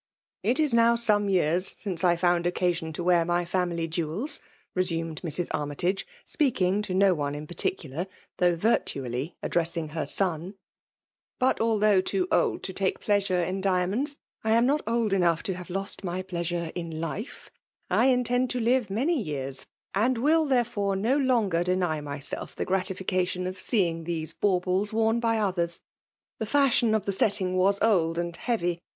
[0.51, 4.39] "It is now some years since I found occa sion to wear my fiunily jewels,"
[4.73, 5.49] resumed VttB.
[5.53, 10.55] Armytage, speaking to no one in particular, though virtually addressing her son:^
[11.37, 15.53] but although too old to take pleasure in diamonds, I am not ^d enough to
[15.53, 17.27] hare lost my pleasure in l^e,
[17.91, 23.27] I intend to lire many years, and will therefore no longer deny myself the gratifica*
[23.27, 25.79] tion of seeing tiiese baubles worn by others*
[26.39, 28.81] The &shion of the setting was old and heavy.